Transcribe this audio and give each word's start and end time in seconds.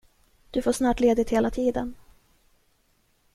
Du 0.51 0.61
får 0.61 0.71
snart 0.71 0.99
ledigt 0.99 1.29
hela 1.29 1.49
tiden. 1.49 1.95